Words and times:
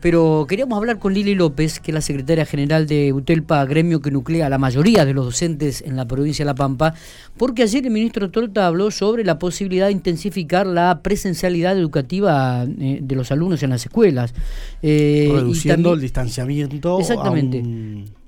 Pero 0.00 0.46
queríamos 0.48 0.78
hablar 0.78 0.98
con 0.98 1.12
Lili 1.12 1.34
López, 1.34 1.78
que 1.78 1.90
es 1.90 1.94
la 1.94 2.00
secretaria 2.00 2.46
general 2.46 2.86
de 2.86 3.12
UTELPA, 3.12 3.64
gremio 3.66 4.00
que 4.00 4.10
nuclea 4.10 4.46
a 4.46 4.48
la 4.48 4.58
mayoría 4.58 5.04
de 5.04 5.12
los 5.12 5.26
docentes 5.26 5.82
en 5.82 5.96
la 5.96 6.06
provincia 6.06 6.44
de 6.44 6.46
La 6.46 6.54
Pampa, 6.54 6.94
porque 7.36 7.62
ayer 7.62 7.84
el 7.84 7.92
ministro 7.92 8.30
Torta 8.30 8.66
habló 8.66 8.90
sobre 8.90 9.24
la 9.24 9.38
posibilidad 9.38 9.86
de 9.86 9.92
intensificar 9.92 10.66
la 10.66 11.00
presencialidad 11.02 11.76
educativa 11.76 12.64
eh, 12.64 13.00
de 13.02 13.14
los 13.14 13.30
alumnos 13.30 13.62
en 13.62 13.70
las 13.70 13.84
escuelas. 13.84 14.34
Eh, 14.82 15.28
Reduciendo 15.32 15.92
el 15.92 16.00
distanciamiento. 16.00 16.98
Exactamente. 16.98 17.58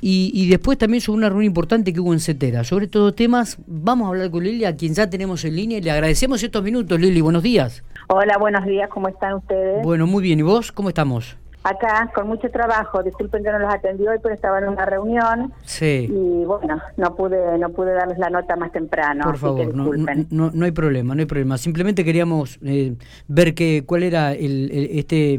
Y, 0.04 0.32
y, 0.34 0.48
después 0.48 0.78
también 0.78 1.00
sobre 1.00 1.18
una 1.18 1.28
reunión 1.28 1.46
importante 1.46 1.92
que 1.92 2.00
hubo 2.00 2.12
en 2.12 2.18
CETERA. 2.18 2.64
Sobre 2.64 2.88
todos 2.88 3.14
temas, 3.14 3.56
vamos 3.66 4.06
a 4.06 4.08
hablar 4.08 4.30
con 4.30 4.42
Lili, 4.42 4.64
a 4.64 4.76
quien 4.76 4.94
ya 4.94 5.08
tenemos 5.08 5.44
en 5.44 5.54
línea, 5.54 5.78
y 5.78 5.80
le 5.80 5.92
agradecemos 5.92 6.42
estos 6.42 6.62
minutos. 6.62 7.00
Lili, 7.00 7.20
buenos 7.20 7.42
días. 7.42 7.84
Hola, 8.08 8.36
buenos 8.38 8.66
días, 8.66 8.90
¿cómo 8.90 9.08
están 9.08 9.34
ustedes? 9.34 9.82
Bueno, 9.84 10.06
muy 10.06 10.22
bien. 10.22 10.40
¿Y 10.40 10.42
vos? 10.42 10.72
¿Cómo 10.72 10.88
estamos? 10.88 11.36
Acá 11.62 12.10
con 12.14 12.28
mucho 12.28 12.50
trabajo. 12.50 13.02
Disculpen 13.02 13.42
que 13.42 13.50
no 13.50 13.58
los 13.58 13.72
atendí 13.72 14.06
hoy, 14.06 14.18
pero 14.22 14.34
estaba 14.34 14.58
en 14.58 14.68
una 14.68 14.84
reunión. 14.84 15.52
Sí. 15.64 16.08
Y 16.10 16.44
bueno, 16.44 16.80
no 16.96 17.14
pude 17.14 17.58
no 17.58 17.70
pude 17.70 17.92
darles 17.92 18.18
la 18.18 18.30
nota 18.30 18.56
más 18.56 18.72
temprano. 18.72 19.24
Por 19.24 19.38
favor, 19.38 19.74
no, 19.74 19.90
no, 20.30 20.50
no, 20.52 20.64
hay 20.64 20.72
problema, 20.72 21.14
no 21.14 21.20
hay 21.20 21.26
problema. 21.26 21.58
Simplemente 21.58 22.04
queríamos 22.04 22.58
eh, 22.64 22.94
ver 23.28 23.54
que, 23.54 23.84
cuál 23.86 24.02
era 24.02 24.32
el, 24.32 24.70
este 24.72 25.38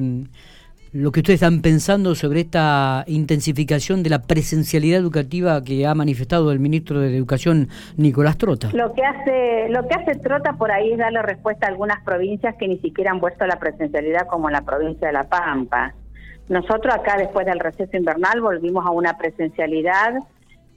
lo 0.93 1.11
que 1.11 1.21
ustedes 1.21 1.41
están 1.41 1.61
pensando 1.61 2.13
sobre 2.13 2.41
esta 2.41 3.03
intensificación 3.07 4.03
de 4.03 4.11
la 4.11 4.21
presencialidad 4.21 4.99
educativa 4.99 5.61
que 5.63 5.87
ha 5.87 5.95
manifestado 5.95 6.51
el 6.51 6.59
ministro 6.59 6.99
de 6.99 7.17
Educación 7.17 7.67
Nicolás 7.97 8.37
Trota. 8.37 8.69
Lo 8.73 8.93
que 8.93 9.03
hace 9.03 9.69
lo 9.69 9.87
que 9.87 9.95
hace 9.95 10.19
Trota 10.19 10.53
por 10.53 10.71
ahí 10.71 10.91
es 10.91 10.99
darle 10.99 11.23
respuesta 11.23 11.65
a 11.65 11.69
algunas 11.69 12.03
provincias 12.03 12.55
que 12.59 12.67
ni 12.67 12.77
siquiera 12.77 13.11
han 13.11 13.19
puesto 13.19 13.45
la 13.47 13.57
presencialidad 13.57 14.27
como 14.27 14.51
la 14.51 14.61
provincia 14.61 15.07
de 15.07 15.13
La 15.13 15.23
Pampa. 15.23 15.95
Nosotros 16.49 16.93
acá 16.93 17.17
después 17.17 17.45
del 17.45 17.59
receso 17.59 17.95
invernal 17.95 18.41
volvimos 18.41 18.85
a 18.85 18.91
una 18.91 19.17
presencialidad 19.17 20.15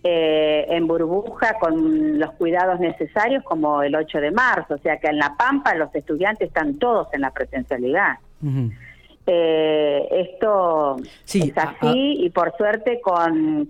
eh, 0.04 0.66
en 0.68 0.86
burbuja 0.86 1.58
con 1.58 2.18
los 2.18 2.30
cuidados 2.32 2.78
necesarios 2.78 3.42
como 3.42 3.82
el 3.82 3.96
8 3.96 4.20
de 4.20 4.30
marzo, 4.30 4.74
o 4.74 4.78
sea 4.78 4.98
que 4.98 5.08
en 5.08 5.18
La 5.18 5.34
Pampa 5.36 5.74
los 5.74 5.92
estudiantes 5.94 6.48
están 6.48 6.78
todos 6.78 7.08
en 7.12 7.22
la 7.22 7.32
presencialidad. 7.32 8.18
eh, 9.26 10.06
esto 10.10 10.96
es 11.26 11.58
así 11.58 12.18
y 12.20 12.30
por 12.30 12.56
suerte 12.56 13.00
con, 13.00 13.68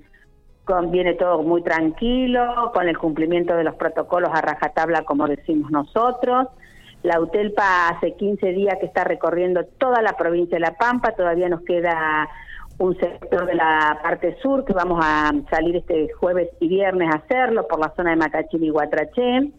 con 0.64 0.90
viene 0.90 1.14
todo 1.14 1.42
muy 1.42 1.62
tranquilo, 1.62 2.70
con 2.74 2.86
el 2.88 2.98
cumplimiento 2.98 3.56
de 3.56 3.64
los 3.64 3.74
protocolos 3.76 4.30
a 4.34 4.42
rajatabla 4.42 5.02
como 5.02 5.26
decimos 5.26 5.70
nosotros. 5.70 6.48
La 7.06 7.20
UTELPA 7.20 7.90
hace 7.90 8.16
15 8.16 8.48
días 8.48 8.78
que 8.80 8.86
está 8.86 9.04
recorriendo 9.04 9.64
toda 9.78 10.02
la 10.02 10.16
provincia 10.16 10.56
de 10.56 10.60
La 10.60 10.76
Pampa, 10.76 11.12
todavía 11.12 11.48
nos 11.48 11.62
queda 11.62 12.28
un 12.78 12.98
sector 12.98 13.46
de 13.46 13.54
la 13.54 14.00
parte 14.02 14.36
sur 14.42 14.64
que 14.64 14.72
vamos 14.72 14.98
a 15.00 15.30
salir 15.48 15.76
este 15.76 16.08
jueves 16.14 16.48
y 16.58 16.66
viernes 16.66 17.08
a 17.12 17.18
hacerlo 17.18 17.68
por 17.68 17.78
la 17.78 17.92
zona 17.94 18.10
de 18.10 18.16
Macachín 18.16 18.64
y 18.64 18.70
Guatraché. 18.70 19.52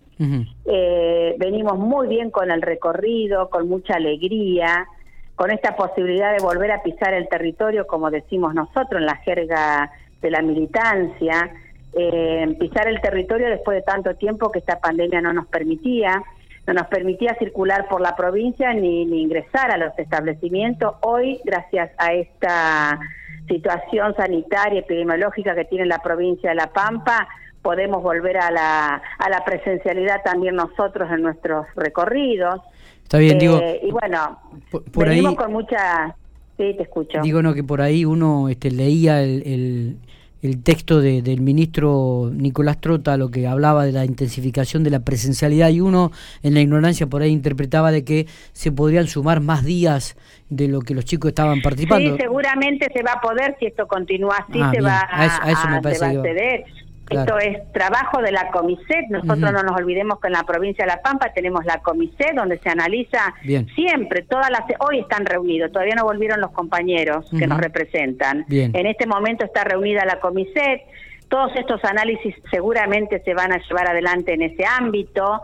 eh, 0.66 1.36
venimos 1.40 1.80
muy 1.80 2.10
bien 2.10 2.32
con 2.32 2.52
el 2.52 2.62
recorrido, 2.62 3.50
con 3.50 3.70
mucha 3.70 3.94
alegría, 3.94 4.86
con 5.38 5.50
esta 5.50 5.78
posibilidad 5.78 6.36
de 6.36 6.44
volver 6.44 6.72
a 6.74 6.84
pisar 6.84 7.14
el 7.14 7.30
territorio, 7.30 7.88
como 7.88 8.12
decimos 8.12 8.54
nosotros 8.56 9.00
en 9.00 9.06
la 9.06 9.16
jerga 9.16 9.90
de 10.22 10.32
la 10.32 10.42
militancia, 10.42 11.50
eh, 11.94 12.58
pisar 12.60 12.90
el 12.90 13.00
territorio 13.00 13.50
después 13.50 13.78
de 13.78 13.84
tanto 13.84 14.16
tiempo 14.16 14.52
que 14.52 14.60
esta 14.60 14.82
pandemia 14.82 15.22
no 15.22 15.32
nos 15.32 15.48
permitía 15.48 16.22
no 16.68 16.74
nos 16.74 16.88
permitía 16.88 17.34
circular 17.40 17.88
por 17.88 18.02
la 18.02 18.16
provincia 18.16 18.74
ni, 18.74 19.04
ingresar 19.04 19.72
a 19.72 19.78
los 19.78 19.98
establecimientos. 19.98 20.96
Hoy, 21.02 21.40
gracias 21.46 21.90
a 21.98 22.14
esta 22.14 23.00
situación 23.48 24.14
sanitaria, 24.16 24.82
epidemiológica 24.82 25.56
que 25.56 25.64
tiene 25.64 25.86
la 25.86 26.00
provincia 26.00 26.50
de 26.50 26.56
La 26.56 26.68
Pampa, 26.74 27.30
podemos 27.62 28.04
volver 28.04 28.38
a 28.38 28.52
la, 28.52 29.02
a 29.18 29.30
la 29.30 29.46
presencialidad 29.46 30.22
también 30.24 30.56
nosotros 30.56 31.10
en 31.10 31.22
nuestros 31.22 31.66
recorridos. 31.76 32.60
Está 33.02 33.18
bien, 33.18 33.40
digo. 33.40 33.60
Eh, 33.60 33.80
y 33.84 33.92
bueno, 33.92 34.38
por, 34.70 35.08
venimos 35.08 35.36
con 35.36 35.54
mucha. 35.54 36.14
Sí, 36.58 36.74
te 36.76 36.84
escucho. 36.84 37.22
Digo, 37.22 37.42
no, 37.42 37.54
que 37.54 37.64
por 37.64 37.82
ahí 37.82 38.04
uno 38.04 38.50
este, 38.50 38.72
leía 38.72 39.22
el 39.22 39.44
el 39.46 39.98
texto 40.64 41.02
de, 41.02 41.22
del 41.22 41.42
ministro 41.42 42.30
Nicolás 42.34 42.80
Trota, 42.80 43.18
lo 43.18 43.30
que 43.30 43.48
hablaba 43.48 43.86
de 43.86 43.92
la 43.92 44.06
intensificación 44.06 44.84
de 44.84 44.90
la 44.90 45.00
presencialidad 45.00 45.70
y 45.70 45.82
uno 45.82 46.12
en 46.44 46.54
la 46.54 46.62
ignorancia 46.62 47.08
por 47.08 47.22
ahí 47.22 47.32
interpretaba 47.32 47.92
de 47.92 48.04
que 48.04 48.28
se 48.54 48.72
podrían 48.72 49.08
sumar 49.08 49.42
más 49.42 49.64
días 49.66 50.16
de 50.50 50.68
lo 50.68 50.82
que 50.82 50.94
los 50.94 51.06
chicos 51.06 51.30
estaban 51.30 51.62
participando. 51.62 52.12
Sí, 52.12 52.22
seguramente 52.22 52.88
se 52.94 53.04
va 53.04 53.14
a 53.14 53.22
poder, 53.22 53.56
si 53.60 53.66
esto 53.66 53.88
continúa 53.88 54.38
así, 54.38 54.60
ah, 54.62 54.72
se, 54.74 54.82
va 54.82 55.08
a, 55.10 55.52
eso, 55.52 55.68
me 55.70 55.82
esto 57.10 57.38
es 57.40 57.72
trabajo 57.72 58.22
de 58.22 58.32
la 58.32 58.50
Comiset. 58.52 59.08
Nosotros 59.10 59.52
no 59.52 59.64
nos 59.64 59.76
olvidemos 59.76 60.20
que 60.20 60.28
en 60.28 60.34
la 60.34 60.44
provincia 60.44 60.86
de 60.86 60.92
La 60.92 61.02
Pampa 61.02 61.32
tenemos 61.34 61.66
la 61.66 61.80
Comiset 61.80 62.36
donde 62.36 62.60
se 62.60 62.70
analiza 62.70 63.34
siempre, 63.76 64.24
todas 64.24 64.50
las... 64.50 64.62
Hoy 64.80 65.00
están 65.00 65.26
reunidos, 65.26 65.72
todavía 65.72 65.96
no 65.96 66.04
volvieron 66.04 66.42
los 66.42 66.52
compañeros 66.52 67.30
que 67.38 67.48
nos 67.48 67.60
representan. 67.60 68.46
En 68.50 68.86
este 68.86 69.08
momento 69.08 69.46
está 69.46 69.64
reunida 69.64 70.06
la 70.06 70.20
Comiset. 70.20 70.82
Todos 71.30 71.52
estos 71.58 71.84
análisis 71.84 72.34
seguramente 72.50 73.22
se 73.26 73.34
van 73.34 73.52
a 73.52 73.58
llevar 73.58 73.90
adelante 73.90 74.34
en 74.34 74.44
ese 74.44 74.66
ámbito. 74.66 75.42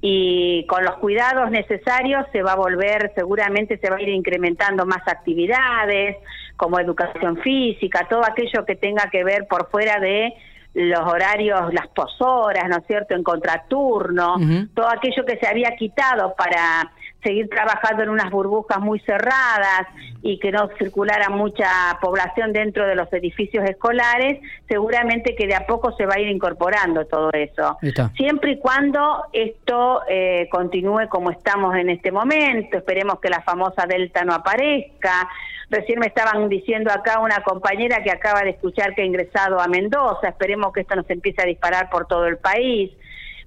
Y 0.00 0.64
con 0.68 0.84
los 0.84 0.96
cuidados 0.96 1.50
necesarios 1.50 2.24
se 2.32 2.42
va 2.42 2.52
a 2.52 2.56
volver, 2.56 3.12
seguramente 3.16 3.78
se 3.78 3.90
va 3.90 3.96
a 3.96 4.02
ir 4.02 4.10
incrementando 4.10 4.86
más 4.86 5.02
actividades 5.06 6.16
como 6.56 6.78
educación 6.78 7.38
física, 7.38 8.06
todo 8.08 8.24
aquello 8.24 8.64
que 8.64 8.76
tenga 8.76 9.10
que 9.10 9.24
ver 9.24 9.46
por 9.48 9.68
fuera 9.70 9.98
de 9.98 10.32
los 10.74 11.00
horarios, 11.00 11.72
las 11.72 11.86
posoras, 11.88 12.68
¿no 12.68 12.78
es 12.78 12.86
cierto?, 12.86 13.14
en 13.14 13.22
contraturno, 13.22 14.36
todo 14.74 14.88
aquello 14.88 15.24
que 15.24 15.38
se 15.38 15.46
había 15.46 15.74
quitado 15.76 16.34
para 16.34 16.90
seguir 17.24 17.48
trabajando 17.48 18.04
en 18.04 18.10
unas 18.10 18.30
burbujas 18.30 18.78
muy 18.80 19.00
cerradas 19.00 19.88
y 20.22 20.38
que 20.38 20.52
no 20.52 20.68
circulara 20.78 21.30
mucha 21.30 21.68
población 22.00 22.52
dentro 22.52 22.86
de 22.86 22.94
los 22.94 23.12
edificios 23.12 23.64
escolares, 23.64 24.40
seguramente 24.68 25.34
que 25.34 25.46
de 25.46 25.54
a 25.54 25.66
poco 25.66 25.92
se 25.96 26.06
va 26.06 26.14
a 26.14 26.20
ir 26.20 26.28
incorporando 26.28 27.06
todo 27.06 27.30
eso. 27.32 27.78
Siempre 28.16 28.52
y 28.52 28.58
cuando 28.58 29.24
esto 29.32 30.02
eh, 30.08 30.48
continúe 30.50 31.08
como 31.08 31.30
estamos 31.30 31.74
en 31.74 31.90
este 31.90 32.12
momento, 32.12 32.78
esperemos 32.78 33.18
que 33.20 33.30
la 33.30 33.42
famosa 33.42 33.86
Delta 33.86 34.24
no 34.24 34.34
aparezca, 34.34 35.28
Recién 35.70 35.98
me 35.98 36.06
estaban 36.06 36.48
diciendo 36.48 36.90
acá 36.92 37.20
una 37.20 37.40
compañera 37.40 38.02
que 38.02 38.10
acaba 38.10 38.42
de 38.42 38.50
escuchar 38.50 38.94
que 38.94 39.02
ha 39.02 39.04
ingresado 39.04 39.60
a 39.60 39.66
Mendoza. 39.66 40.28
Esperemos 40.28 40.72
que 40.72 40.82
esto 40.82 40.94
no 40.94 41.02
se 41.04 41.14
empiece 41.14 41.42
a 41.42 41.46
disparar 41.46 41.90
por 41.90 42.06
todo 42.06 42.26
el 42.26 42.36
país, 42.36 42.92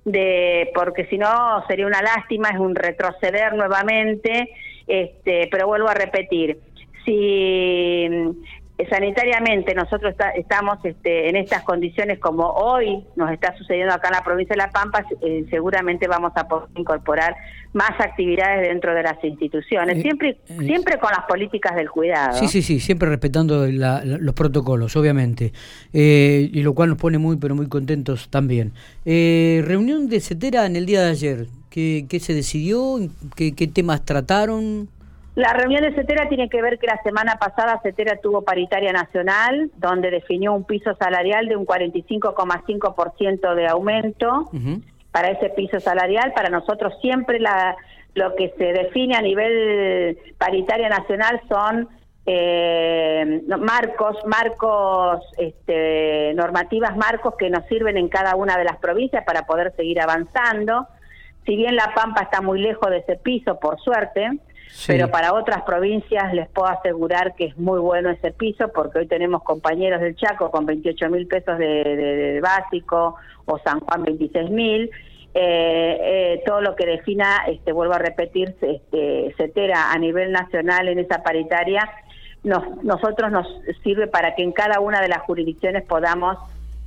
de 0.07 0.71
porque 0.73 1.05
si 1.07 1.17
no 1.17 1.65
sería 1.67 1.85
una 1.85 2.01
lástima, 2.01 2.49
es 2.49 2.59
un 2.59 2.75
retroceder 2.75 3.53
nuevamente. 3.53 4.49
Este, 4.87 5.49
pero 5.51 5.67
vuelvo 5.67 5.89
a 5.89 5.93
repetir, 5.93 6.57
si 7.03 8.07
sanitariamente 8.85 9.73
nosotros 9.73 10.13
estamos 10.35 10.77
este, 10.83 11.29
en 11.29 11.35
estas 11.35 11.63
condiciones 11.63 12.19
como 12.19 12.47
hoy 12.51 13.03
nos 13.15 13.31
está 13.31 13.57
sucediendo 13.57 13.93
acá 13.93 14.09
en 14.09 14.13
la 14.13 14.23
provincia 14.23 14.53
de 14.53 14.57
La 14.57 14.69
Pampa, 14.69 15.03
eh, 15.21 15.45
seguramente 15.49 16.07
vamos 16.07 16.31
a 16.35 16.47
poder 16.47 16.69
incorporar 16.75 17.35
más 17.73 17.99
actividades 17.99 18.67
dentro 18.67 18.93
de 18.93 19.01
las 19.01 19.23
instituciones, 19.23 19.97
eh, 19.97 20.01
siempre 20.01 20.37
eh, 20.47 20.57
siempre 20.59 20.99
con 20.99 21.09
las 21.09 21.25
políticas 21.25 21.75
del 21.75 21.89
cuidado. 21.89 22.37
Sí, 22.37 22.47
sí, 22.47 22.61
sí, 22.61 22.79
siempre 22.79 23.09
respetando 23.09 23.65
los 23.67 24.35
protocolos, 24.35 24.95
obviamente, 24.95 25.53
y 25.91 26.61
lo 26.61 26.73
cual 26.73 26.89
nos 26.89 26.99
pone 26.99 27.17
muy, 27.17 27.37
pero 27.37 27.55
muy 27.55 27.67
contentos 27.67 28.29
también. 28.29 28.73
reunión 29.05 30.07
de 30.07 30.19
CETERA 30.19 30.67
en 30.67 30.75
el 30.75 30.85
día 30.85 31.01
de 31.01 31.09
ayer, 31.09 31.47
¿qué, 31.71 32.05
qué 32.07 32.19
se 32.19 32.33
decidió? 32.33 32.99
¿Qué, 33.35 33.55
¿Qué 33.55 33.67
temas 33.67 34.05
trataron? 34.05 34.89
La 35.37 35.53
reunión 35.53 35.83
de 35.83 35.93
CETERA 35.93 36.29
tiene 36.29 36.49
que 36.49 36.63
ver 36.63 36.79
que 36.79 36.87
la 36.87 36.99
semana 37.03 37.35
pasada 37.35 37.79
CETERA 37.83 38.17
tuvo 38.23 38.41
paritaria 38.41 38.91
nacional, 38.91 39.69
donde 39.75 40.09
definió 40.09 40.51
un 40.51 40.63
piso 40.63 40.95
salarial 40.95 41.47
de 41.47 41.55
un 41.55 41.63
45,5% 41.63 43.53
de 43.53 43.67
aumento 43.67 44.49
para 45.11 45.29
ese 45.29 45.49
piso 45.51 45.79
salarial. 45.79 46.33
Para 46.33 46.49
nosotros 46.49 46.91
siempre 47.01 47.39
la, 47.39 47.75
lo 48.15 48.35
que 48.35 48.51
se 48.57 48.73
define 48.73 49.15
a 49.15 49.21
nivel 49.21 50.17
paritaria 50.39 50.89
nacional 50.89 51.39
son 51.47 51.87
eh, 52.25 53.43
marcos, 53.59 54.17
marcos, 54.25 55.23
este, 55.37 56.33
normativas 56.33 56.97
marcos 56.97 57.35
que 57.37 57.51
nos 57.51 57.63
sirven 57.67 57.97
en 57.97 58.09
cada 58.09 58.35
una 58.35 58.57
de 58.57 58.63
las 58.63 58.77
provincias 58.77 59.23
para 59.23 59.43
poder 59.43 59.71
seguir 59.75 60.01
avanzando. 60.01 60.87
Si 61.45 61.55
bien 61.55 61.75
La 61.75 61.93
Pampa 61.93 62.23
está 62.23 62.41
muy 62.41 62.59
lejos 62.59 62.89
de 62.89 62.97
ese 62.97 63.17
piso, 63.17 63.59
por 63.59 63.79
suerte, 63.79 64.39
pero 64.87 65.09
para 65.09 65.33
otras 65.33 65.63
provincias 65.63 66.33
les 66.33 66.47
puedo 66.49 66.67
asegurar 66.67 67.35
que 67.35 67.45
es 67.45 67.57
muy 67.57 67.79
bueno 67.79 68.09
ese 68.09 68.31
piso 68.31 68.69
porque 68.73 68.99
hoy 68.99 69.07
tenemos 69.07 69.43
compañeros 69.43 70.01
del 70.01 70.15
Chaco 70.15 70.51
con 70.51 70.65
28 70.65 71.09
mil 71.09 71.27
pesos 71.27 71.57
de, 71.57 72.39
básico 72.41 73.15
o 73.45 73.57
San 73.59 73.79
Juan 73.79 74.03
26 74.03 74.49
mil. 74.49 74.89
Eh, 75.33 75.97
eh, 76.01 76.43
todo 76.45 76.61
lo 76.61 76.75
que 76.75 76.85
defina, 76.85 77.43
este, 77.47 77.71
vuelvo 77.71 77.93
a 77.93 77.99
repetir, 77.99 78.55
este, 78.61 79.33
CETERA 79.37 79.91
a 79.91 79.97
nivel 79.99 80.31
nacional 80.31 80.87
en 80.87 80.99
esa 80.99 81.21
paritaria 81.21 81.87
nosotros 82.43 83.31
nos 83.31 83.47
sirve 83.83 84.07
para 84.07 84.35
que 84.35 84.43
en 84.43 84.51
cada 84.51 84.79
una 84.79 85.01
de 85.01 85.09
las 85.09 85.19
jurisdicciones 85.23 85.83
podamos 85.83 86.37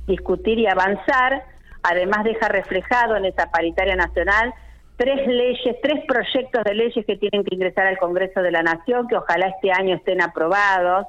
discutir 0.07 0.59
y 0.59 0.67
avanzar. 0.67 1.43
Además 1.83 2.23
deja 2.23 2.47
reflejado 2.47 3.15
en 3.15 3.25
esa 3.25 3.51
paritaria 3.51 3.95
nacional 3.95 4.53
tres 5.01 5.25
leyes, 5.25 5.77
tres 5.81 6.05
proyectos 6.07 6.63
de 6.63 6.75
leyes 6.75 7.03
que 7.07 7.17
tienen 7.17 7.43
que 7.43 7.55
ingresar 7.55 7.87
al 7.87 7.97
Congreso 7.97 8.43
de 8.43 8.51
la 8.51 8.61
Nación, 8.61 9.07
que 9.07 9.17
ojalá 9.17 9.47
este 9.47 9.71
año 9.71 9.95
estén 9.95 10.21
aprobados, 10.21 11.07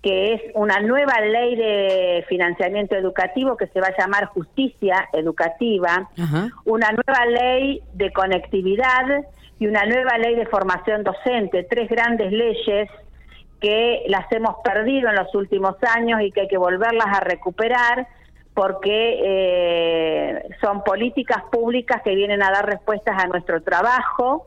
que 0.00 0.34
es 0.34 0.42
una 0.54 0.78
nueva 0.78 1.20
ley 1.20 1.56
de 1.56 2.24
financiamiento 2.28 2.94
educativo 2.94 3.56
que 3.56 3.66
se 3.66 3.80
va 3.80 3.88
a 3.88 3.98
llamar 3.98 4.26
justicia 4.26 5.08
educativa, 5.12 6.08
una 6.64 6.92
nueva 6.92 7.26
ley 7.26 7.82
de 7.94 8.12
conectividad 8.12 9.24
y 9.58 9.66
una 9.66 9.84
nueva 9.84 10.16
ley 10.18 10.36
de 10.36 10.46
formación 10.46 11.02
docente, 11.02 11.66
tres 11.68 11.88
grandes 11.88 12.30
leyes 12.30 12.88
que 13.60 14.04
las 14.06 14.30
hemos 14.30 14.58
perdido 14.62 15.08
en 15.08 15.16
los 15.16 15.34
últimos 15.34 15.74
años 15.82 16.20
y 16.22 16.30
que 16.30 16.42
hay 16.42 16.48
que 16.48 16.56
volverlas 16.56 17.08
a 17.08 17.18
recuperar 17.18 18.06
porque 18.58 19.20
eh, 19.24 20.48
son 20.60 20.82
políticas 20.82 21.44
públicas 21.52 22.02
que 22.02 22.16
vienen 22.16 22.42
a 22.42 22.50
dar 22.50 22.66
respuestas 22.66 23.16
a 23.16 23.28
nuestro 23.28 23.62
trabajo 23.62 24.46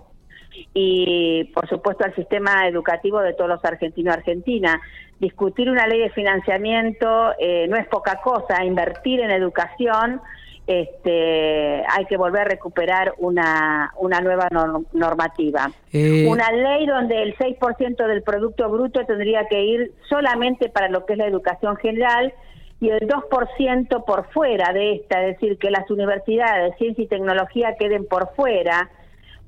y, 0.74 1.46
por 1.54 1.70
supuesto, 1.70 2.04
al 2.04 2.14
sistema 2.16 2.68
educativo 2.68 3.22
de 3.22 3.34
todos 3.34 3.50
los 3.50 3.64
argentinos 3.64 4.14
y 4.14 4.18
argentinas. 4.18 4.82
Discutir 5.22 5.70
una 5.70 5.88
ley 5.88 6.02
de 6.02 6.10
financiamiento 6.10 7.32
eh, 7.40 7.68
no 7.70 7.78
es 7.78 7.88
poca 7.88 8.20
cosa, 8.22 8.66
invertir 8.66 9.22
en 9.22 9.32
educación 9.32 10.20
este, 10.68 11.84
hay 11.88 12.06
que 12.10 12.18
volver 12.18 12.42
a 12.42 12.46
recuperar 12.46 13.14
una, 13.18 13.94
una 13.98 14.20
nueva 14.20 14.50
normativa. 14.92 15.72
Eh, 15.94 16.28
una 16.30 16.52
ley 16.52 16.86
donde 16.86 17.24
el 17.24 17.38
6% 17.38 18.08
del 18.08 18.24
Producto 18.24 18.70
Bruto 18.70 19.06
tendría 19.06 19.48
que 19.48 19.64
ir 19.64 19.94
solamente 20.10 20.68
para 20.68 20.90
lo 20.90 21.06
que 21.06 21.14
es 21.14 21.20
la 21.20 21.28
educación 21.28 21.78
general 21.78 22.34
y 22.82 22.90
el 22.90 23.08
2% 23.08 24.06
por 24.06 24.28
fuera 24.32 24.74
de 24.74 24.94
esta, 24.94 25.22
es 25.24 25.40
decir, 25.40 25.60
que 25.60 25.70
las 25.70 25.90
universidades 25.92 26.72
de 26.72 26.78
ciencia 26.78 27.04
y 27.04 27.08
tecnología 27.08 27.76
queden 27.78 28.06
por 28.08 28.34
fuera, 28.36 28.90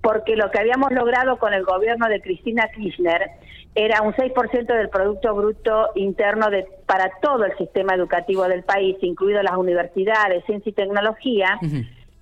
porque 0.02 0.36
lo 0.36 0.52
que 0.52 0.60
habíamos 0.60 0.92
logrado 0.92 1.38
con 1.38 1.52
el 1.52 1.64
gobierno 1.64 2.08
de 2.08 2.22
Cristina 2.22 2.70
Kirchner 2.76 3.32
era 3.74 4.04
un 4.04 4.14
6% 4.14 4.66
del 4.68 4.90
Producto 4.90 5.34
Bruto 5.34 5.90
Interno 5.96 6.52
de, 6.52 6.68
para 6.86 7.10
todo 7.24 7.46
el 7.46 7.58
sistema 7.58 7.96
educativo 7.96 8.48
del 8.48 8.62
país, 8.64 8.98
incluido 9.02 9.42
las 9.42 9.58
universidades, 9.58 10.46
ciencia 10.46 10.70
y 10.70 10.74
tecnología, 10.74 11.58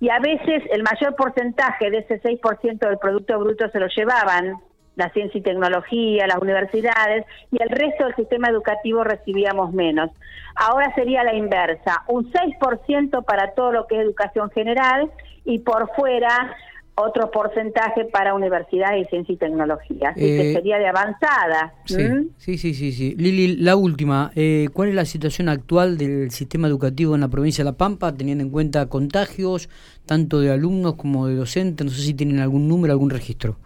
y 0.00 0.08
a 0.08 0.18
veces 0.18 0.62
el 0.72 0.82
mayor 0.82 1.14
porcentaje 1.14 1.90
de 1.90 1.98
ese 1.98 2.22
6% 2.22 2.78
del 2.78 2.96
Producto 2.96 3.38
Bruto 3.38 3.68
se 3.68 3.80
lo 3.80 3.86
llevaban 3.88 4.56
la 4.96 5.10
ciencia 5.10 5.38
y 5.38 5.42
tecnología, 5.42 6.26
las 6.26 6.38
universidades, 6.38 7.24
y 7.50 7.62
el 7.62 7.68
resto 7.70 8.04
del 8.04 8.16
sistema 8.16 8.48
educativo 8.48 9.04
recibíamos 9.04 9.72
menos. 9.72 10.10
Ahora 10.54 10.94
sería 10.94 11.24
la 11.24 11.34
inversa, 11.34 12.02
un 12.08 12.30
6% 12.30 13.24
para 13.24 13.54
todo 13.54 13.72
lo 13.72 13.86
que 13.86 13.96
es 13.96 14.02
educación 14.02 14.50
general 14.50 15.10
y 15.44 15.60
por 15.60 15.90
fuera 15.94 16.54
otro 16.94 17.30
porcentaje 17.30 18.04
para 18.04 18.34
universidades 18.34 19.06
y 19.06 19.08
ciencia 19.08 19.32
y 19.32 19.36
tecnología. 19.36 20.10
Así 20.10 20.20
que 20.20 20.50
eh, 20.50 20.52
sería 20.52 20.78
de 20.78 20.88
avanzada. 20.88 21.72
Sí, 21.86 22.58
sí, 22.58 22.74
sí, 22.74 22.92
sí, 22.92 23.14
Lili, 23.16 23.56
la 23.56 23.76
última. 23.76 24.30
Eh, 24.34 24.68
¿Cuál 24.72 24.90
es 24.90 24.94
la 24.94 25.06
situación 25.06 25.48
actual 25.48 25.96
del 25.96 26.30
sistema 26.30 26.68
educativo 26.68 27.14
en 27.14 27.22
la 27.22 27.28
provincia 27.28 27.64
de 27.64 27.70
La 27.70 27.76
Pampa, 27.76 28.12
teniendo 28.14 28.44
en 28.44 28.50
cuenta 28.50 28.86
contagios, 28.86 29.70
tanto 30.04 30.40
de 30.40 30.52
alumnos 30.52 30.96
como 30.96 31.26
de 31.28 31.36
docentes? 31.36 31.86
No 31.86 31.90
sé 31.90 32.02
si 32.02 32.14
tienen 32.14 32.40
algún 32.40 32.68
número, 32.68 32.92
algún 32.92 33.10
registro. 33.10 33.56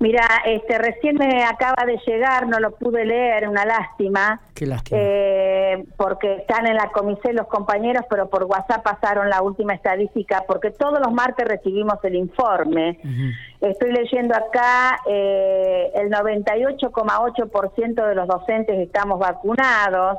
Mira, 0.00 0.24
este, 0.44 0.78
recién 0.78 1.16
me 1.16 1.42
acaba 1.42 1.84
de 1.84 1.98
llegar, 2.06 2.46
no 2.46 2.60
lo 2.60 2.70
pude 2.70 3.04
leer, 3.04 3.48
una 3.48 3.64
lástima. 3.64 4.40
Qué 4.54 4.64
lástima. 4.64 5.00
Eh, 5.00 5.84
porque 5.96 6.36
están 6.36 6.68
en 6.68 6.76
la 6.76 6.90
comisión 6.90 7.34
los 7.34 7.48
compañeros, 7.48 8.04
pero 8.08 8.30
por 8.30 8.44
WhatsApp 8.44 8.84
pasaron 8.84 9.28
la 9.28 9.42
última 9.42 9.74
estadística, 9.74 10.44
porque 10.46 10.70
todos 10.70 11.00
los 11.00 11.12
martes 11.12 11.48
recibimos 11.48 11.96
el 12.04 12.14
informe. 12.14 13.00
Estoy 13.60 13.90
leyendo 13.92 14.36
acá, 14.36 15.00
eh, 15.04 15.90
el 15.94 16.10
98,8% 16.10 18.06
de 18.06 18.14
los 18.14 18.28
docentes 18.28 18.78
estamos 18.78 19.18
vacunados. 19.18 20.18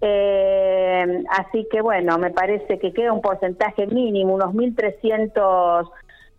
Eh, 0.00 1.22
así 1.30 1.68
que 1.70 1.80
bueno, 1.80 2.18
me 2.18 2.30
parece 2.30 2.80
que 2.80 2.92
queda 2.92 3.12
un 3.12 3.22
porcentaje 3.22 3.86
mínimo, 3.86 4.34
unos 4.34 4.52
1.300 4.54 5.88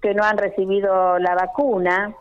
que 0.02 0.14
no 0.14 0.24
han 0.24 0.38
recibido 0.38 1.18
la 1.20 1.36
vacuna 1.36 2.14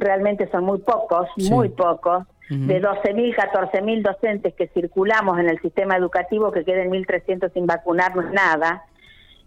realmente 0.00 0.48
son 0.50 0.64
muy 0.64 0.78
pocos, 0.78 1.28
muy 1.50 1.68
pocos, 1.68 2.24
de 2.48 2.82
12.000, 2.82 3.36
14.000 3.36 4.02
docentes 4.02 4.54
que 4.54 4.66
circulamos 4.68 5.38
en 5.38 5.48
el 5.48 5.60
sistema 5.60 5.96
educativo, 5.96 6.50
que 6.50 6.64
queden 6.64 6.90
1.300 6.90 7.52
sin 7.52 7.64
vacunarnos, 7.64 8.32
nada. 8.32 8.82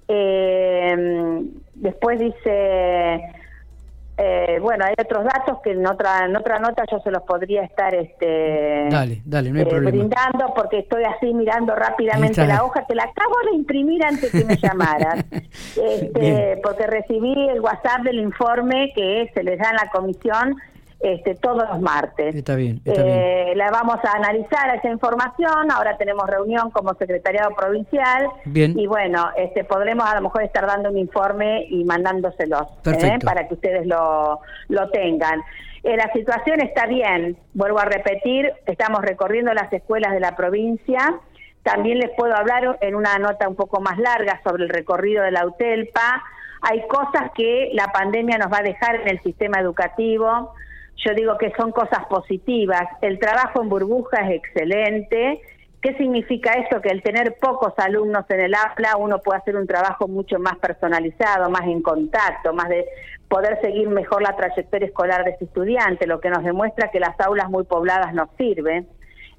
Eh, 0.08 1.42
después 1.76 2.20
dice 2.20 3.22
eh, 4.16 4.60
bueno, 4.62 4.86
hay 4.86 4.94
otros 5.02 5.24
datos 5.24 5.58
que 5.64 5.72
en 5.72 5.88
otra 5.88 6.26
en 6.26 6.36
otra 6.36 6.60
nota 6.60 6.84
yo 6.92 7.00
se 7.00 7.10
los 7.10 7.24
podría 7.24 7.64
estar 7.64 7.96
este 7.96 8.88
dale, 8.92 9.22
dale, 9.26 9.52
no 9.52 9.58
hay 9.58 9.66
eh, 9.66 9.80
brindando 9.80 10.54
porque 10.56 10.80
estoy 10.80 11.04
así 11.04 11.34
mirando 11.34 11.74
rápidamente 11.76 12.46
la 12.46 12.64
hoja 12.64 12.86
que 12.88 12.94
la 12.94 13.04
acabo 13.04 13.36
de 13.50 13.56
imprimir 13.56 14.06
antes 14.06 14.32
que 14.32 14.46
me 14.46 14.56
llamaras. 14.58 15.26
este, 15.32 16.60
porque 16.64 16.86
recibí 16.86 17.34
el 17.50 17.60
WhatsApp 17.60 18.02
del 18.04 18.20
informe 18.20 18.92
que 18.94 19.32
se 19.34 19.44
les 19.44 19.58
da 19.58 19.72
en 19.72 19.78
la 19.78 19.90
comisión 19.92 20.56
este, 21.04 21.36
todos 21.36 21.68
los 21.70 21.82
martes. 21.82 22.34
Está 22.34 22.56
bien, 22.56 22.80
eh, 22.86 23.52
La 23.58 23.70
vamos 23.72 23.98
a 24.06 24.16
analizar 24.16 24.74
esa 24.74 24.88
información. 24.88 25.70
Ahora 25.70 25.98
tenemos 25.98 26.26
reunión 26.28 26.72
como 26.72 26.94
secretariado 26.94 27.54
provincial. 27.56 28.30
Bien. 28.46 28.80
Y 28.80 28.88
bueno, 28.88 29.30
este, 29.36 29.66
podremos 29.66 30.10
a 30.10 30.16
lo 30.16 30.22
mejor 30.22 30.44
estar 30.44 30.66
dando 30.66 30.90
un 30.90 30.98
informe 30.98 31.66
y 31.70 31.84
mandándoselos 31.84 32.68
¿eh? 32.86 33.20
para 33.22 33.50
que 33.50 33.54
ustedes 33.54 33.86
lo, 33.86 34.40
lo 34.70 34.90
tengan. 34.92 35.42
Eh, 35.84 35.98
la 35.98 36.10
situación 36.14 36.62
está 36.62 36.88
bien, 36.88 37.36
vuelvo 37.54 37.80
a 37.80 37.86
repetir, 37.86 38.50
estamos 38.66 39.02
recorriendo 39.02 39.54
las 39.54 39.72
escuelas 39.74 40.14
de 40.14 40.22
la 40.22 40.38
provincia. 40.38 41.20
También 41.64 42.00
les 42.00 42.12
puedo 42.16 42.34
hablar 42.34 42.78
en 42.80 42.96
una 42.96 43.20
nota 43.20 43.50
un 43.50 43.56
poco 43.56 43.82
más 43.82 43.98
larga 43.98 44.40
sobre 44.46 44.64
el 44.64 44.70
recorrido 44.70 45.22
de 45.26 45.32
la 45.32 45.46
UTELPA. 45.46 46.24
Hay 46.62 46.88
cosas 46.88 47.32
que 47.36 47.72
la 47.74 47.88
pandemia 47.88 48.38
nos 48.38 48.50
va 48.50 48.60
a 48.60 48.64
dejar 48.64 49.02
en 49.02 49.10
el 49.10 49.22
sistema 49.22 49.60
educativo 49.60 50.54
yo 50.98 51.14
digo 51.14 51.38
que 51.38 51.52
son 51.58 51.72
cosas 51.72 52.06
positivas. 52.10 52.84
El 53.02 53.20
trabajo 53.20 53.62
en 53.62 53.70
burbuja 53.70 54.18
es 54.28 54.38
excelente. 54.38 55.42
¿Qué 55.82 55.96
significa 55.98 56.54
eso? 56.54 56.80
Que 56.82 56.90
el 56.90 57.04
tener 57.04 57.36
pocos 57.42 57.74
alumnos 57.78 58.24
en 58.30 58.40
el 58.40 58.54
aula 58.56 58.96
uno 58.98 59.20
puede 59.20 59.40
hacer 59.40 59.58
un 59.58 59.68
trabajo 59.68 60.08
mucho 60.08 60.40
más 60.40 60.58
personalizado, 60.60 61.50
más 61.50 61.64
en 61.64 61.82
contacto, 61.82 62.54
más 62.54 62.70
de 62.70 62.86
poder 63.28 63.60
seguir 63.62 63.90
mejor 63.90 64.22
la 64.22 64.36
trayectoria 64.36 64.88
escolar 64.88 65.26
de 65.26 65.32
ese 65.32 65.46
estudiante, 65.46 66.08
lo 66.08 66.22
que 66.22 66.30
nos 66.30 66.44
demuestra 66.44 66.90
que 66.90 67.02
las 67.02 67.20
aulas 67.20 67.50
muy 67.50 67.66
pobladas 67.66 68.14
no 68.14 68.30
sirven. 68.38 68.88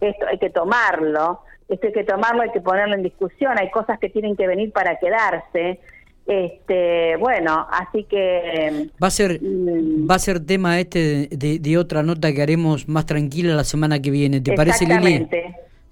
Esto 0.01 0.27
hay 0.27 0.39
que 0.39 0.51
tomarlo, 0.51 1.41
esto 1.69 1.87
hay 1.87 1.93
que 1.95 2.05
tomarlo, 2.05 2.43
hay 2.43 2.51
que 2.51 2.61
ponerlo 2.61 2.95
en 2.95 3.03
discusión, 3.03 3.55
hay 3.59 3.71
cosas 3.71 3.99
que 3.99 4.11
tienen 4.11 4.37
que 4.37 4.47
venir 4.47 4.71
para 4.71 4.99
quedarse. 4.99 5.81
Este, 6.27 7.17
bueno, 7.17 7.67
así 7.71 8.05
que 8.05 8.89
va 9.03 9.09
a 9.09 9.11
ser 9.11 9.43
mm, 9.43 10.11
va 10.11 10.15
a 10.15 10.19
ser 10.19 10.41
tema 10.41 10.81
este 10.81 11.29
de, 11.31 11.79
otra 11.79 12.03
nota 12.03 12.33
que 12.33 12.41
haremos 12.41 12.89
más 12.89 13.05
tranquila 13.05 13.55
la 13.55 13.65
semana 13.65 14.01
que 14.01 14.11
viene. 14.11 14.41
¿Te 14.41 14.53
parece 14.53 14.87
Lili? 14.87 15.29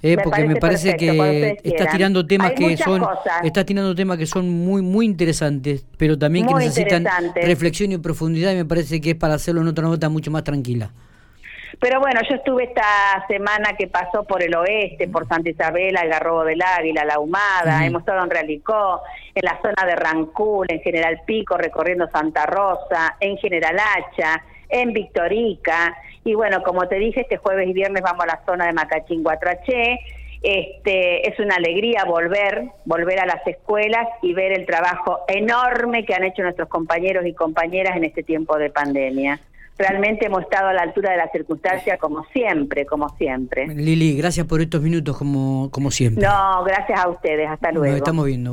Eh, 0.04 0.16
porque 0.24 0.44
me 0.44 0.56
parece 0.56 0.96
que 0.96 1.58
estás 1.62 1.92
tirando 1.92 2.26
temas 2.26 2.52
que 2.52 2.76
son 2.76 3.04
estás 3.44 3.64
tirando 3.66 3.94
temas 3.94 4.18
que 4.18 4.26
son 4.26 4.48
muy 4.48 4.80
muy 4.82 5.06
interesantes, 5.06 5.84
pero 5.96 6.18
también 6.18 6.46
que 6.46 6.54
necesitan 6.54 7.06
reflexión 7.34 7.92
y 7.92 7.98
profundidad 7.98 8.52
y 8.52 8.56
me 8.56 8.64
parece 8.64 9.00
que 9.00 9.10
es 9.10 9.16
para 9.16 9.34
hacerlo 9.34 9.60
en 9.60 9.68
otra 9.68 9.84
nota 9.84 10.08
mucho 10.08 10.30
más 10.30 10.44
tranquila. 10.44 10.90
Pero 11.80 12.00
bueno, 12.00 12.20
yo 12.28 12.36
estuve 12.36 12.64
esta 12.64 13.24
semana 13.28 13.74
que 13.76 13.86
pasó 13.86 14.24
por 14.24 14.42
el 14.42 14.54
oeste, 14.54 15.08
por 15.08 15.26
Santa 15.26 15.50
Isabela, 15.50 16.02
el 16.02 16.10
Garrobo 16.10 16.44
del 16.44 16.62
Águila, 16.62 17.04
La 17.04 17.18
Humada, 17.18 17.84
hemos 17.84 18.02
estado 18.02 18.22
en 18.22 18.30
Realicó, 18.30 19.00
en 19.34 19.44
la 19.44 19.60
zona 19.62 19.86
de 19.86 19.96
Rancún, 19.96 20.66
en 20.68 20.80
General 20.80 21.20
Pico, 21.24 21.56
recorriendo 21.56 22.08
Santa 22.10 22.46
Rosa, 22.46 23.16
en 23.20 23.36
General 23.38 23.76
Hacha, 23.78 24.42
en 24.68 24.92
Victorica, 24.92 25.96
y 26.24 26.34
bueno, 26.34 26.62
como 26.62 26.86
te 26.88 26.96
dije, 26.96 27.22
este 27.22 27.36
jueves 27.36 27.68
y 27.68 27.72
viernes 27.72 28.02
vamos 28.02 28.22
a 28.24 28.26
la 28.26 28.40
zona 28.46 28.66
de 28.66 28.72
Macachín, 28.72 29.22
Guatraché, 29.22 29.98
este, 30.42 31.28
es 31.28 31.38
una 31.38 31.56
alegría 31.56 32.04
volver, 32.04 32.64
volver 32.84 33.20
a 33.20 33.26
las 33.26 33.46
escuelas 33.46 34.08
y 34.22 34.34
ver 34.34 34.52
el 34.52 34.66
trabajo 34.66 35.20
enorme 35.28 36.04
que 36.04 36.14
han 36.14 36.24
hecho 36.24 36.42
nuestros 36.42 36.68
compañeros 36.68 37.24
y 37.26 37.32
compañeras 37.32 37.96
en 37.96 38.04
este 38.04 38.22
tiempo 38.24 38.58
de 38.58 38.70
pandemia 38.70 39.40
realmente 39.82 40.26
hemos 40.26 40.42
estado 40.42 40.68
a 40.68 40.72
la 40.72 40.82
altura 40.82 41.10
de 41.10 41.16
la 41.16 41.28
circunstancia 41.30 41.98
como 41.98 42.24
siempre, 42.32 42.86
como 42.86 43.08
siempre. 43.16 43.66
Lili, 43.66 44.16
gracias 44.16 44.46
por 44.46 44.60
estos 44.60 44.80
minutos 44.80 45.16
como, 45.16 45.70
como 45.70 45.90
siempre. 45.90 46.24
No, 46.24 46.62
gracias 46.64 46.98
a 47.00 47.08
ustedes, 47.08 47.48
hasta 47.48 47.72
luego. 47.72 47.86
Nos 47.86 47.96
estamos 47.96 48.26
viendo. 48.26 48.50